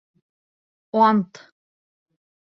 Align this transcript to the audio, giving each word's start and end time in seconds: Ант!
Ант! 1.01 1.33